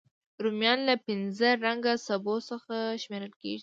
رومیان 0.43 0.79
له 0.87 0.95
پینځه 1.05 1.49
رنګه 1.65 1.93
سبو 2.07 2.35
څخه 2.49 2.75
شمېرل 3.01 3.33
کېږي 3.41 3.59